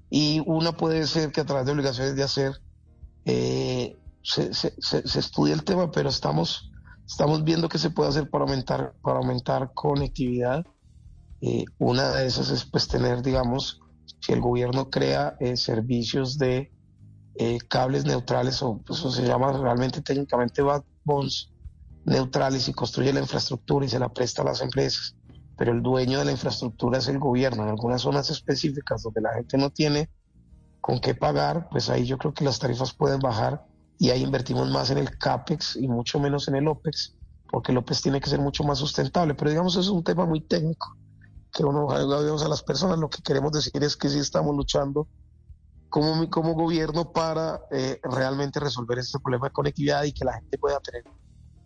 y 0.09 0.41
una 0.45 0.73
puede 0.73 1.07
ser 1.07 1.31
que 1.31 1.41
a 1.41 1.45
través 1.45 1.65
de 1.65 1.71
obligaciones 1.71 2.15
de 2.15 2.23
hacer 2.23 2.61
eh, 3.25 3.70
se, 4.23 4.49
estudie 5.19 5.53
el 5.53 5.63
tema, 5.63 5.91
pero 5.91 6.09
estamos, 6.09 6.71
estamos 7.05 7.43
viendo 7.43 7.69
qué 7.69 7.77
se 7.77 7.89
puede 7.89 8.09
hacer 8.09 8.29
para 8.29 8.43
aumentar, 8.43 8.93
para 9.01 9.19
aumentar 9.19 9.71
conectividad. 9.73 10.65
Eh, 11.41 11.65
una 11.79 12.11
de 12.11 12.27
esas 12.27 12.49
es 12.51 12.65
pues 12.65 12.87
tener, 12.87 13.21
digamos, 13.21 13.79
si 14.19 14.33
el 14.33 14.41
gobierno 14.41 14.89
crea 14.89 15.35
eh, 15.39 15.57
servicios 15.57 16.37
de 16.37 16.71
eh, 17.35 17.57
cables 17.67 18.05
neutrales 18.05 18.61
o 18.61 18.81
pues, 18.85 18.99
eso 18.99 19.11
se 19.11 19.25
llama 19.25 19.51
realmente 19.53 20.01
técnicamente 20.01 20.61
backbones 20.61 21.49
neutrales 22.05 22.67
y 22.67 22.73
construye 22.73 23.13
la 23.13 23.21
infraestructura 23.21 23.85
y 23.85 23.89
se 23.89 23.99
la 23.99 24.09
presta 24.09 24.41
a 24.41 24.45
las 24.45 24.61
empresas, 24.61 25.15
pero 25.57 25.71
el 25.71 25.81
dueño 25.81 26.19
de 26.19 26.25
la 26.25 26.31
infraestructura 26.31 26.99
es 26.99 27.07
el 27.07 27.19
gobierno. 27.19 27.63
En 27.63 27.69
algunas 27.69 28.01
zonas 28.01 28.29
específicas 28.29 29.03
donde 29.03 29.21
la 29.21 29.33
gente 29.33 29.57
no 29.57 29.69
tiene 29.69 30.09
con 30.79 30.99
qué 30.99 31.15
pagar, 31.15 31.69
pues 31.69 31.89
ahí 31.89 32.05
yo 32.05 32.17
creo 32.17 32.33
que 32.33 32.43
las 32.43 32.59
tarifas 32.59 32.93
pueden 32.93 33.19
bajar 33.19 33.65
y 34.01 34.09
ahí 34.09 34.23
invertimos 34.23 34.67
más 34.71 34.89
en 34.89 34.97
el 34.97 35.15
CAPEX 35.15 35.75
y 35.75 35.87
mucho 35.87 36.19
menos 36.19 36.47
en 36.47 36.55
el 36.55 36.67
OPEX, 36.67 37.13
porque 37.51 37.71
el 37.71 37.77
OPEX 37.77 38.01
tiene 38.01 38.19
que 38.19 38.31
ser 38.31 38.39
mucho 38.39 38.63
más 38.63 38.79
sustentable. 38.79 39.35
Pero 39.35 39.51
digamos, 39.51 39.75
es 39.75 39.89
un 39.89 40.03
tema 40.03 40.25
muy 40.25 40.41
técnico 40.41 40.97
que 41.53 41.63
uno 41.63 41.85
vemos 41.85 42.43
a 42.43 42.47
las 42.47 42.63
personas. 42.63 42.97
Lo 42.97 43.11
que 43.11 43.21
queremos 43.21 43.51
decir 43.51 43.83
es 43.83 43.95
que 43.95 44.09
sí 44.09 44.17
estamos 44.17 44.55
luchando 44.55 45.07
como, 45.87 46.27
como 46.31 46.55
gobierno 46.55 47.11
para 47.11 47.61
eh, 47.69 47.99
realmente 48.01 48.59
resolver 48.59 48.97
este 48.97 49.19
problema 49.19 49.49
de 49.49 49.53
conectividad 49.53 50.03
y 50.03 50.13
que 50.13 50.25
la 50.25 50.33
gente 50.33 50.57
pueda 50.57 50.79
tener 50.79 51.03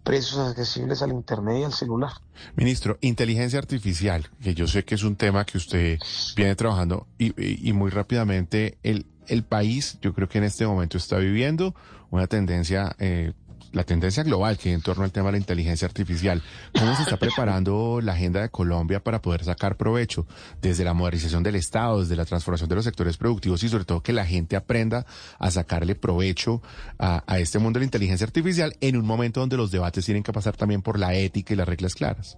precios 0.03 0.37
accesibles 0.37 1.01
al 1.01 1.13
Internet 1.13 1.59
y 1.61 1.63
al 1.63 1.73
celular. 1.73 2.11
Ministro, 2.57 2.97
inteligencia 2.99 3.59
artificial, 3.59 4.29
que 4.43 4.53
yo 4.53 4.67
sé 4.67 4.83
que 4.83 4.95
es 4.95 5.03
un 5.03 5.15
tema 5.15 5.45
que 5.45 5.57
usted 5.57 5.99
viene 6.35 6.53
trabajando 6.57 7.07
y, 7.17 7.27
y, 7.41 7.69
y 7.69 7.71
muy 7.71 7.91
rápidamente 7.91 8.77
el, 8.83 9.05
el 9.27 9.43
país, 9.43 9.99
yo 10.01 10.13
creo 10.13 10.27
que 10.27 10.39
en 10.39 10.43
este 10.43 10.67
momento 10.67 10.97
está 10.97 11.17
viviendo 11.17 11.73
una 12.09 12.27
tendencia, 12.27 12.95
eh, 12.99 13.33
la 13.71 13.83
tendencia 13.83 14.23
global 14.23 14.57
que 14.57 14.69
hay 14.69 14.75
en 14.75 14.81
torno 14.81 15.03
al 15.03 15.11
tema 15.11 15.27
de 15.27 15.33
la 15.33 15.37
inteligencia 15.37 15.85
artificial. 15.87 16.41
¿Cómo 16.77 16.95
se 16.95 17.03
está 17.03 17.17
preparando 17.17 17.99
la 18.01 18.13
agenda 18.13 18.41
de 18.41 18.49
Colombia 18.49 19.03
para 19.03 19.21
poder 19.21 19.43
sacar 19.43 19.75
provecho 19.75 20.25
desde 20.61 20.83
la 20.83 20.93
modernización 20.93 21.43
del 21.43 21.55
Estado, 21.55 21.99
desde 22.01 22.15
la 22.15 22.25
transformación 22.25 22.69
de 22.69 22.75
los 22.75 22.85
sectores 22.85 23.17
productivos 23.17 23.63
y 23.63 23.69
sobre 23.69 23.85
todo 23.85 24.01
que 24.01 24.13
la 24.13 24.25
gente 24.25 24.55
aprenda 24.55 25.05
a 25.39 25.51
sacarle 25.51 25.95
provecho 25.95 26.61
a, 26.97 27.23
a 27.27 27.39
este 27.39 27.59
mundo 27.59 27.77
de 27.77 27.81
la 27.81 27.85
inteligencia 27.85 28.25
artificial 28.25 28.73
en 28.81 28.97
un 28.97 29.05
momento 29.05 29.41
donde 29.41 29.57
los 29.57 29.71
debates 29.71 30.05
tienen 30.05 30.23
que 30.23 30.31
pasar 30.31 30.55
también 30.55 30.81
por 30.81 30.97
la 30.97 31.13
ética 31.13 31.53
y 31.53 31.57
las 31.57 31.67
reglas 31.67 31.95
claras? 31.95 32.37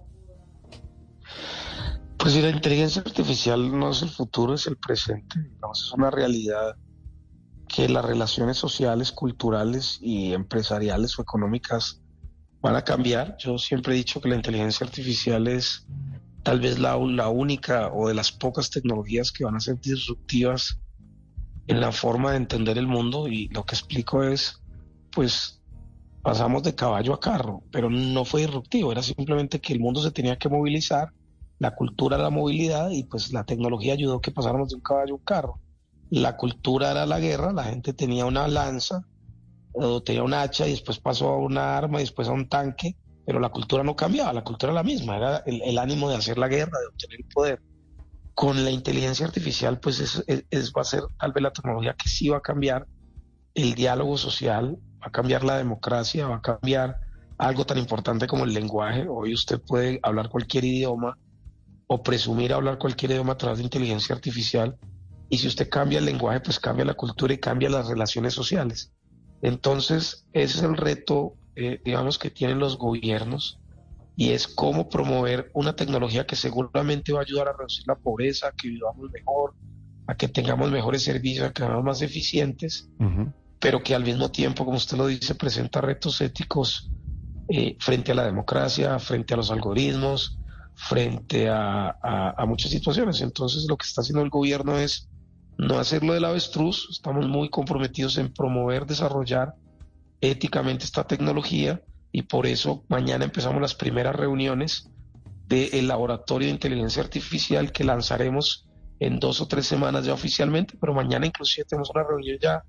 Pues 2.18 2.32
si 2.32 2.42
la 2.42 2.50
inteligencia 2.50 3.00
artificial 3.00 3.78
no 3.78 3.90
es 3.90 4.02
el 4.02 4.10
futuro, 4.10 4.54
es 4.54 4.66
el 4.66 4.76
presente. 4.76 5.38
Digamos, 5.54 5.84
es 5.84 5.92
una 5.92 6.10
realidad 6.10 6.76
que 7.78 7.88
las 7.88 8.04
relaciones 8.04 8.56
sociales, 8.56 9.12
culturales 9.12 10.00
y 10.02 10.32
empresariales 10.32 11.16
o 11.16 11.22
económicas 11.22 12.00
van 12.60 12.74
a 12.74 12.82
cambiar. 12.82 13.36
Yo 13.38 13.56
siempre 13.56 13.94
he 13.94 13.96
dicho 13.96 14.20
que 14.20 14.28
la 14.28 14.34
inteligencia 14.34 14.84
artificial 14.84 15.46
es 15.46 15.86
tal 16.42 16.58
vez 16.58 16.80
la, 16.80 16.96
la 16.96 17.28
única 17.28 17.92
o 17.92 18.08
de 18.08 18.14
las 18.14 18.32
pocas 18.32 18.70
tecnologías 18.70 19.30
que 19.30 19.44
van 19.44 19.54
a 19.54 19.60
ser 19.60 19.80
disruptivas 19.80 20.80
en 21.68 21.78
la 21.80 21.92
forma 21.92 22.32
de 22.32 22.38
entender 22.38 22.78
el 22.78 22.88
mundo 22.88 23.28
y 23.28 23.46
lo 23.50 23.62
que 23.64 23.76
explico 23.76 24.24
es, 24.24 24.60
pues 25.12 25.62
pasamos 26.20 26.64
de 26.64 26.74
caballo 26.74 27.14
a 27.14 27.20
carro, 27.20 27.62
pero 27.70 27.88
no 27.90 28.24
fue 28.24 28.40
disruptivo, 28.40 28.90
era 28.90 29.04
simplemente 29.04 29.60
que 29.60 29.72
el 29.72 29.78
mundo 29.78 30.02
se 30.02 30.10
tenía 30.10 30.36
que 30.36 30.48
movilizar, 30.48 31.12
la 31.60 31.76
cultura 31.76 32.18
la 32.18 32.30
movilidad 32.30 32.90
y 32.90 33.04
pues 33.04 33.32
la 33.32 33.44
tecnología 33.44 33.92
ayudó 33.92 34.16
a 34.16 34.20
que 34.20 34.32
pasáramos 34.32 34.70
de 34.70 34.74
un 34.74 34.82
caballo 34.82 35.14
a 35.14 35.16
un 35.18 35.22
carro 35.22 35.60
la 36.10 36.36
cultura 36.36 36.90
era 36.90 37.06
la 37.06 37.20
guerra, 37.20 37.52
la 37.52 37.64
gente 37.64 37.92
tenía 37.92 38.24
una 38.24 38.48
lanza 38.48 39.04
o 39.72 40.02
tenía 40.02 40.22
un 40.22 40.34
hacha 40.34 40.66
y 40.66 40.70
después 40.70 40.98
pasó 40.98 41.28
a 41.28 41.38
una 41.38 41.76
arma 41.76 41.98
y 41.98 42.04
después 42.04 42.28
a 42.28 42.32
un 42.32 42.48
tanque, 42.48 42.96
pero 43.26 43.40
la 43.40 43.50
cultura 43.50 43.82
no 43.82 43.94
cambiaba, 43.94 44.32
la 44.32 44.44
cultura 44.44 44.72
era 44.72 44.82
la 44.82 44.84
misma, 44.84 45.16
era 45.16 45.42
el, 45.46 45.78
ánimo 45.78 46.08
de 46.08 46.16
hacer 46.16 46.38
la 46.38 46.48
guerra, 46.48 46.78
de 46.78 46.86
obtener 46.86 47.20
el 47.20 47.26
poder. 47.26 47.62
Con 48.34 48.64
la 48.64 48.70
inteligencia 48.70 49.26
artificial, 49.26 49.80
pues 49.80 50.00
es, 50.00 50.22
es, 50.26 50.44
es, 50.50 50.72
va 50.72 50.82
a 50.82 50.84
ser 50.84 51.02
tal 51.18 51.32
vez 51.32 51.42
la 51.42 51.52
tecnología 51.52 51.94
que 51.94 52.08
sí 52.08 52.28
va 52.28 52.38
a 52.38 52.40
cambiar 52.40 52.86
el 53.54 53.74
diálogo 53.74 54.16
social, 54.16 54.78
va 55.02 55.08
a 55.08 55.10
cambiar 55.10 55.44
la 55.44 55.58
democracia, 55.58 56.28
va 56.28 56.36
a 56.36 56.42
cambiar 56.42 56.98
algo 57.36 57.66
tan 57.66 57.78
importante 57.78 58.26
como 58.26 58.44
el 58.44 58.54
lenguaje. 58.54 59.06
Hoy 59.08 59.34
usted 59.34 59.60
puede 59.60 60.00
hablar 60.02 60.28
cualquier 60.28 60.64
idioma 60.64 61.18
o 61.88 62.02
presumir 62.02 62.52
hablar 62.52 62.78
cualquier 62.78 63.12
idioma 63.12 63.32
a 63.32 63.38
través 63.38 63.58
de 63.58 63.64
inteligencia 63.64 64.14
artificial 64.14 64.78
y 65.30 65.38
si 65.38 65.46
usted 65.46 65.68
cambia 65.68 65.98
el 65.98 66.04
lenguaje, 66.06 66.40
pues 66.40 66.58
cambia 66.58 66.84
la 66.84 66.94
cultura 66.94 67.34
y 67.34 67.38
cambia 67.38 67.68
las 67.68 67.88
relaciones 67.88 68.34
sociales. 68.34 68.92
Entonces, 69.42 70.26
ese 70.32 70.58
es 70.58 70.62
el 70.64 70.76
reto, 70.76 71.34
eh, 71.54 71.80
digamos, 71.84 72.18
que 72.18 72.30
tienen 72.30 72.58
los 72.58 72.78
gobiernos 72.78 73.60
y 74.16 74.30
es 74.30 74.48
cómo 74.48 74.88
promover 74.88 75.50
una 75.54 75.76
tecnología 75.76 76.26
que 76.26 76.34
seguramente 76.34 77.12
va 77.12 77.20
a 77.20 77.22
ayudar 77.22 77.48
a 77.48 77.52
reducir 77.52 77.84
la 77.86 77.94
pobreza, 77.94 78.48
a 78.48 78.52
que 78.52 78.68
vivamos 78.68 79.10
mejor, 79.12 79.54
a 80.06 80.16
que 80.16 80.28
tengamos 80.28 80.70
mejores 80.70 81.02
servicios, 81.02 81.46
a 81.46 81.52
que 81.52 81.62
seamos 81.62 81.84
más 81.84 82.02
eficientes, 82.02 82.88
uh 82.98 83.04
-huh. 83.04 83.32
pero 83.60 83.82
que 83.82 83.94
al 83.94 84.02
mismo 84.02 84.30
tiempo, 84.30 84.64
como 84.64 84.76
usted 84.76 84.96
lo 84.96 85.06
dice, 85.06 85.34
presenta 85.34 85.80
retos 85.80 86.20
éticos 86.20 86.90
eh, 87.48 87.76
frente 87.78 88.12
a 88.12 88.14
la 88.14 88.24
democracia, 88.24 88.98
frente 88.98 89.34
a 89.34 89.36
los 89.36 89.50
algoritmos, 89.50 90.38
frente 90.74 91.48
a, 91.48 91.88
a, 92.02 92.34
a 92.36 92.46
muchas 92.46 92.70
situaciones. 92.70 93.20
Entonces, 93.20 93.66
lo 93.68 93.76
que 93.76 93.86
está 93.86 94.00
haciendo 94.00 94.22
el 94.22 94.30
gobierno 94.30 94.78
es 94.78 95.08
no 95.58 95.78
hacerlo 95.80 96.14
del 96.14 96.24
avestruz, 96.24 96.88
estamos 96.90 97.26
muy 97.26 97.50
comprometidos 97.50 98.16
en 98.16 98.32
promover, 98.32 98.86
desarrollar 98.86 99.54
éticamente 100.20 100.84
esta 100.84 101.04
tecnología, 101.04 101.82
y 102.12 102.22
por 102.22 102.46
eso 102.46 102.84
mañana 102.88 103.24
empezamos 103.24 103.60
las 103.60 103.74
primeras 103.74 104.14
reuniones 104.14 104.88
del 105.46 105.88
laboratorio 105.88 106.46
de 106.46 106.54
inteligencia 106.54 107.02
artificial 107.02 107.72
que 107.72 107.84
lanzaremos 107.84 108.66
en 109.00 109.18
dos 109.18 109.40
o 109.40 109.48
tres 109.48 109.66
semanas 109.66 110.06
ya 110.06 110.14
oficialmente, 110.14 110.76
pero 110.80 110.94
mañana 110.94 111.26
inclusive 111.26 111.66
tenemos 111.68 111.90
una 111.90 112.04
reunión 112.04 112.38
ya 112.40 112.62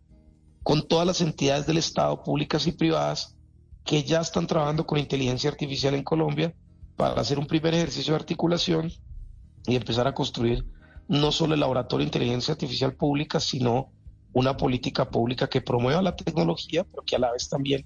con 0.63 0.87
todas 0.87 1.05
las 1.05 1.21
entidades 1.21 1.67
del 1.67 1.77
Estado, 1.77 2.23
públicas 2.23 2.65
y 2.67 2.71
privadas, 2.71 3.35
que 3.85 4.03
ya 4.03 4.21
están 4.21 4.47
trabajando 4.47 4.85
con 4.85 4.99
inteligencia 4.99 5.49
artificial 5.49 5.93
en 5.93 6.03
Colombia 6.03 6.53
para 6.95 7.21
hacer 7.21 7.39
un 7.39 7.47
primer 7.47 7.73
ejercicio 7.73 8.13
de 8.13 8.19
articulación 8.19 8.91
y 9.65 9.75
empezar 9.75 10.07
a 10.07 10.13
construir 10.13 10.65
no 11.09 11.31
solo 11.31 11.55
el 11.55 11.59
laboratorio 11.59 12.05
de 12.05 12.09
inteligencia 12.09 12.53
artificial 12.53 12.93
pública, 12.93 13.39
sino 13.39 13.91
una 14.31 14.55
política 14.55 15.09
pública 15.09 15.49
que 15.49 15.59
promueva 15.59 16.01
la 16.03 16.15
tecnología, 16.15 16.83
pero 16.83 17.03
que 17.03 17.15
a 17.15 17.19
la 17.19 17.31
vez 17.31 17.49
también 17.49 17.83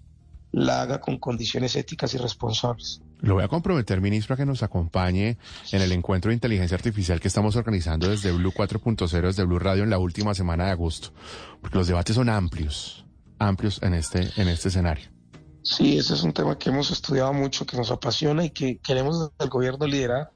la 0.51 0.82
haga 0.82 1.00
con 1.00 1.18
condiciones 1.18 1.75
éticas 1.77 2.13
y 2.13 2.18
responsables. 2.18 3.01
Lo 3.22 3.36
voy 3.36 3.44
a 3.46 3.48
comprometer, 3.48 4.01
ministro, 4.01 4.34
a 4.34 4.38
que 4.38 4.46
nos 4.46 4.62
acompañe 4.62 5.38
en 5.72 5.82
el 5.82 5.94
encuentro 5.94 6.30
de 6.30 6.36
inteligencia 6.36 6.75
artificial 6.75 7.22
que 7.22 7.30
estamos 7.30 7.56
organizando 7.56 8.10
desde 8.10 8.34
Blue 8.34 8.51
4.0, 8.51 9.22
desde 9.22 9.46
Blue 9.46 9.58
Radio 9.58 9.84
en 9.84 9.89
la 9.89 9.98
última 9.98 10.34
semana 10.34 10.65
de 10.65 10.72
agosto, 10.72 11.13
porque 11.62 11.77
los 11.77 11.88
debates 11.88 12.18
son 12.18 12.27
amplios, 12.27 13.06
amplios 13.39 13.82
en 13.82 13.94
este, 13.94 14.30
en 14.36 14.50
este 14.50 14.68
escenario. 14.68 15.06
Sí, 15.62 15.98
ese 15.98 16.13
es 16.13 16.24
un 16.24 16.34
tema 16.34 16.58
que 16.58 16.70
hemos 16.70 16.92
estudiado 16.92 17.32
mucho, 17.32 17.65
que 17.65 17.77
nos 17.77 17.89
apasiona 17.89 18.44
y 18.44 18.50
que 18.50 18.80
queremos 18.80 19.18
desde 19.18 19.46
el 19.46 19.50
gobierno 19.50 19.88
liderar 19.88 20.32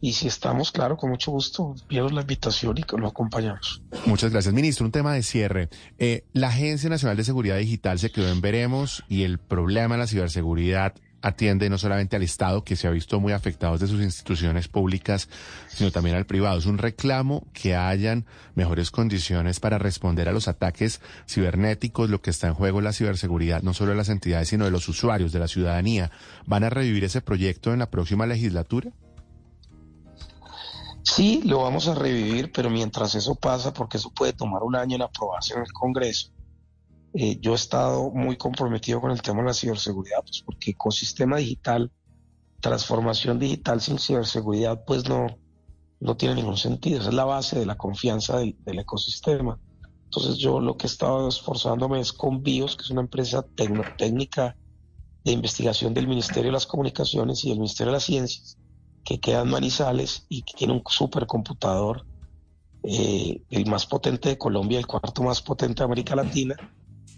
y 0.00 0.12
si 0.12 0.26
estamos, 0.28 0.72
claro, 0.72 0.96
con 0.96 1.10
mucho 1.10 1.30
gusto, 1.30 1.74
vieron 1.88 2.14
la 2.14 2.22
invitación 2.22 2.78
y 2.78 2.84
lo 2.96 3.08
acompañamos. 3.08 3.82
Muchas 4.06 4.32
gracias, 4.32 4.54
ministro. 4.54 4.86
Un 4.86 4.92
tema 4.92 5.12
de 5.12 5.22
cierre. 5.22 5.68
Eh, 5.98 6.24
la 6.32 6.48
Agencia 6.48 6.88
Nacional 6.88 7.16
de 7.16 7.24
Seguridad 7.24 7.58
Digital 7.58 7.98
se 7.98 8.10
quedó 8.10 8.28
en 8.30 8.40
veremos 8.40 9.04
y 9.08 9.24
el 9.24 9.38
problema 9.38 9.94
de 9.94 10.00
la 10.00 10.06
ciberseguridad 10.06 10.94
atiende 11.22 11.68
no 11.68 11.78
solamente 11.78 12.16
al 12.16 12.22
Estado, 12.22 12.64
que 12.64 12.76
se 12.76 12.86
ha 12.86 12.90
visto 12.90 13.20
muy 13.20 13.32
afectado 13.32 13.76
de 13.78 13.86
sus 13.86 14.00
instituciones 14.00 14.68
públicas, 14.68 15.28
sino 15.68 15.90
también 15.90 16.16
al 16.16 16.26
privado. 16.26 16.58
Es 16.58 16.66
un 16.66 16.78
reclamo 16.78 17.46
que 17.52 17.76
hayan 17.76 18.24
mejores 18.54 18.90
condiciones 18.90 19.60
para 19.60 19.78
responder 19.78 20.28
a 20.28 20.32
los 20.32 20.48
ataques 20.48 21.00
cibernéticos, 21.28 22.10
lo 22.10 22.22
que 22.22 22.30
está 22.30 22.48
en 22.48 22.54
juego 22.54 22.80
la 22.80 22.92
ciberseguridad, 22.92 23.62
no 23.62 23.74
solo 23.74 23.90
de 23.90 23.98
las 23.98 24.08
entidades, 24.08 24.48
sino 24.48 24.64
de 24.64 24.70
los 24.70 24.88
usuarios, 24.88 25.32
de 25.32 25.38
la 25.40 25.48
ciudadanía. 25.48 26.10
¿Van 26.46 26.64
a 26.64 26.70
revivir 26.70 27.04
ese 27.04 27.20
proyecto 27.20 27.72
en 27.72 27.80
la 27.80 27.90
próxima 27.90 28.26
legislatura? 28.26 28.90
Sí, 31.02 31.42
lo 31.44 31.62
vamos 31.62 31.88
a 31.88 31.94
revivir, 31.94 32.52
pero 32.52 32.70
mientras 32.70 33.14
eso 33.14 33.34
pasa, 33.34 33.72
porque 33.72 33.96
eso 33.96 34.10
puede 34.10 34.32
tomar 34.32 34.62
un 34.62 34.76
año 34.76 34.96
en 34.96 35.02
aprobación 35.02 35.58
en 35.58 35.66
el 35.66 35.72
Congreso, 35.72 36.30
eh, 37.12 37.38
yo 37.40 37.52
he 37.52 37.56
estado 37.56 38.10
muy 38.10 38.36
comprometido 38.36 39.00
con 39.00 39.10
el 39.10 39.22
tema 39.22 39.40
de 39.40 39.48
la 39.48 39.54
ciberseguridad, 39.54 40.20
pues 40.22 40.42
porque 40.44 40.72
ecosistema 40.72 41.38
digital, 41.38 41.90
transformación 42.60 43.38
digital 43.38 43.80
sin 43.80 43.98
ciberseguridad, 43.98 44.84
pues 44.84 45.08
no, 45.08 45.26
no 45.98 46.16
tiene 46.16 46.36
ningún 46.36 46.56
sentido. 46.56 47.00
Esa 47.00 47.08
es 47.08 47.14
la 47.14 47.24
base 47.24 47.58
de 47.58 47.66
la 47.66 47.76
confianza 47.76 48.38
del, 48.38 48.56
ecosistema. 48.66 49.58
Entonces 50.04 50.38
yo 50.38 50.60
lo 50.60 50.76
que 50.76 50.86
he 50.86 50.90
estado 50.90 51.28
esforzándome 51.28 52.00
es 52.00 52.12
con 52.12 52.42
BIOS, 52.42 52.76
que 52.76 52.82
es 52.82 52.90
una 52.90 53.02
empresa 53.02 53.44
técnica 53.96 54.56
de 55.24 55.32
investigación 55.32 55.94
del 55.94 56.08
Ministerio 56.08 56.46
de 56.46 56.52
las 56.52 56.66
Comunicaciones 56.66 57.44
y 57.44 57.50
del 57.50 57.58
Ministerio 57.58 57.92
de 57.92 57.96
las 57.96 58.04
Ciencias, 58.04 58.58
que 59.04 59.20
quedan 59.20 59.50
Manizales 59.50 60.26
y 60.28 60.42
que 60.42 60.54
tiene 60.56 60.74
un 60.74 60.82
supercomputador, 60.86 62.04
eh, 62.82 63.42
el 63.50 63.66
más 63.66 63.86
potente 63.86 64.30
de 64.30 64.38
Colombia, 64.38 64.78
el 64.78 64.86
cuarto 64.86 65.22
más 65.22 65.42
potente 65.42 65.80
de 65.80 65.84
América 65.84 66.16
Latina. 66.16 66.56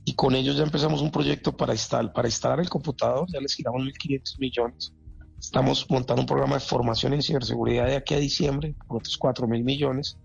Y 0.05 0.15
con 0.15 0.35
ellos 0.35 0.57
ya 0.57 0.65
empezamos 0.65 1.01
un 1.01 1.11
proyecto 1.11 1.57
para, 1.57 1.73
instalar, 1.73 2.13
para 2.13 2.27
instalar 2.27 2.61
el 2.61 2.69
computador, 2.69 3.27
ya 3.33 3.41
les 3.41 3.55
giramos 3.55 3.83
1.500 3.83 4.39
millones. 4.39 4.93
Estamos 5.39 5.87
montando 5.89 6.23
un 6.23 6.27
programa 6.27 6.55
de 6.55 6.61
formación 6.61 7.15
en 7.15 7.23
ciberseguridad 7.23 7.87
de 7.87 7.97
aquí 7.97 8.15
a 8.15 8.19
diciembre, 8.19 8.75
por 8.87 8.99
otros 8.99 9.19
4.000 9.19 9.63
millones. 9.63 10.19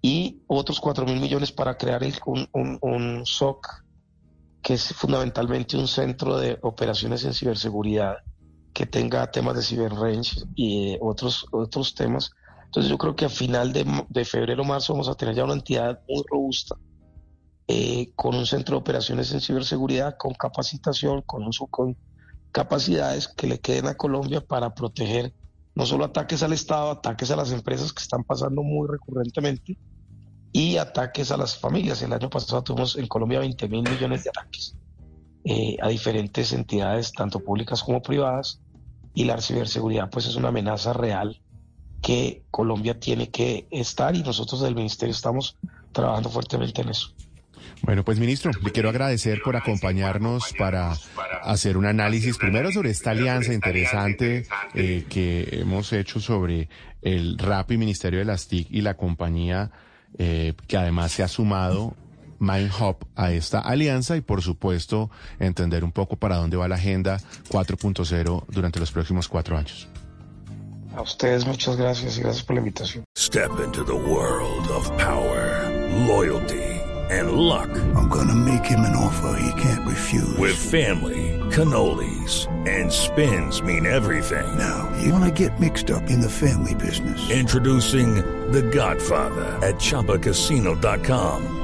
Y 0.00 0.42
otros 0.46 0.82
4.000 0.82 1.18
millones 1.18 1.50
para 1.50 1.76
crear 1.78 2.02
un, 2.26 2.46
un, 2.52 2.78
un 2.82 3.24
SOC, 3.24 3.66
que 4.62 4.74
es 4.74 4.94
fundamentalmente 4.94 5.78
un 5.78 5.88
centro 5.88 6.36
de 6.38 6.58
operaciones 6.62 7.24
en 7.24 7.32
ciberseguridad 7.32 8.18
que 8.74 8.86
tenga 8.86 9.30
temas 9.30 9.56
de 9.56 9.62
cyberrange 9.62 10.42
y 10.54 10.94
eh, 10.94 10.98
otros, 11.00 11.46
otros 11.52 11.94
temas. 11.94 12.32
Entonces 12.66 12.90
yo 12.90 12.98
creo 12.98 13.14
que 13.14 13.24
a 13.24 13.28
final 13.28 13.72
de, 13.72 13.86
de 14.08 14.24
febrero 14.24 14.64
marzo 14.64 14.92
vamos 14.92 15.08
a 15.08 15.14
tener 15.14 15.34
ya 15.34 15.44
una 15.44 15.54
entidad 15.54 16.00
muy 16.08 16.24
robusta 16.28 16.76
eh, 17.66 18.12
con 18.14 18.34
un 18.34 18.44
centro 18.44 18.76
de 18.76 18.80
operaciones 18.80 19.32
en 19.32 19.40
ciberseguridad, 19.40 20.16
con 20.18 20.34
capacitación, 20.34 21.22
con, 21.22 21.46
uso, 21.46 21.66
con 21.66 21.96
capacidades 22.52 23.26
que 23.28 23.46
le 23.46 23.58
queden 23.58 23.86
a 23.86 23.94
Colombia 23.94 24.42
para 24.42 24.74
proteger 24.74 25.32
no 25.74 25.86
solo 25.86 26.04
ataques 26.04 26.42
al 26.42 26.52
Estado, 26.52 26.90
ataques 26.90 27.30
a 27.30 27.36
las 27.36 27.52
empresas 27.52 27.92
que 27.92 28.02
están 28.02 28.22
pasando 28.22 28.62
muy 28.62 28.86
recurrentemente 28.86 29.78
y 30.52 30.76
ataques 30.76 31.32
a 31.32 31.36
las 31.36 31.56
familias. 31.56 32.02
El 32.02 32.12
año 32.12 32.28
pasado 32.28 32.62
tuvimos 32.62 32.96
en 32.96 33.06
Colombia 33.06 33.38
20 33.38 33.68
mil 33.68 33.82
millones 33.82 34.24
de 34.24 34.30
ataques 34.30 34.76
eh, 35.44 35.76
a 35.80 35.88
diferentes 35.88 36.52
entidades, 36.52 37.12
tanto 37.12 37.40
públicas 37.40 37.82
como 37.82 38.02
privadas, 38.02 38.60
y 39.14 39.24
la 39.24 39.40
ciberseguridad 39.40 40.10
pues 40.10 40.26
es 40.26 40.36
una 40.36 40.48
amenaza 40.48 40.92
real 40.92 41.40
que 42.02 42.42
Colombia 42.50 43.00
tiene 43.00 43.30
que 43.30 43.66
estar 43.70 44.14
y 44.14 44.22
nosotros 44.22 44.60
del 44.60 44.74
Ministerio 44.74 45.14
estamos 45.14 45.56
trabajando 45.92 46.28
fuertemente 46.28 46.82
en 46.82 46.90
eso. 46.90 47.14
Bueno, 47.82 48.04
pues 48.04 48.18
ministro, 48.18 48.50
le 48.62 48.72
quiero 48.72 48.88
agradecer 48.88 49.40
por 49.42 49.56
acompañarnos 49.56 50.52
para 50.58 50.94
hacer 51.42 51.76
un 51.76 51.86
análisis 51.86 52.38
primero 52.38 52.72
sobre 52.72 52.90
esta 52.90 53.10
alianza 53.10 53.52
interesante 53.52 54.46
eh, 54.74 55.04
que 55.08 55.48
hemos 55.60 55.92
hecho 55.92 56.20
sobre 56.20 56.68
el 57.02 57.36
RAPI, 57.38 57.76
Ministerio 57.76 58.20
de 58.20 58.24
las 58.24 58.48
TIC 58.48 58.68
y 58.70 58.80
la 58.80 58.94
compañía 58.94 59.70
eh, 60.16 60.54
que 60.66 60.76
además 60.76 61.12
se 61.12 61.22
ha 61.22 61.28
sumado 61.28 61.94
MindHub 62.44 62.96
a 63.16 63.32
esta 63.32 63.60
alianza 63.60 64.16
y 64.16 64.20
por 64.20 64.42
supuesto 64.42 65.10
entender 65.38 65.84
un 65.84 65.92
poco 65.92 66.16
para 66.16 66.36
dónde 66.36 66.56
va 66.56 66.68
la 66.68 66.76
agenda 66.76 67.18
4.0 67.48 68.44
durante 68.48 68.80
los 68.80 68.92
próximos 68.92 69.28
cuatro 69.28 69.56
años. 69.56 69.88
A 70.96 71.02
ustedes 71.02 71.44
muchas 71.44 71.76
gracias 71.76 72.18
y 72.18 72.20
gracias 72.20 72.44
por 72.44 72.54
la 72.54 72.60
invitación. 72.60 73.04
Step 73.16 73.50
into 73.64 73.84
the 73.84 73.92
world 73.92 74.68
of 74.70 74.88
power, 74.96 75.68
loyalty 76.06 76.74
and 77.10 77.32
luck. 77.32 77.68
I'm 77.94 78.08
gonna 78.08 78.34
make 78.34 78.64
him 78.64 78.80
an 78.80 78.96
offer 78.96 79.38
he 79.40 79.60
can't 79.60 79.86
refuse. 79.86 80.36
With 80.38 80.56
family, 80.56 81.38
cannolis 81.50 82.46
and 82.68 82.90
spins 82.90 83.60
mean 83.62 83.86
everything. 83.86 84.46
Now, 84.56 84.90
you 85.02 85.12
wanna 85.12 85.30
get 85.30 85.58
mixed 85.60 85.90
up 85.90 86.08
in 86.10 86.20
the 86.20 86.30
family 86.30 86.74
business. 86.74 87.30
Introducing 87.30 88.16
The 88.52 88.62
Godfather 88.62 89.58
at 89.62 89.76
chapacasino.com. 89.76 91.63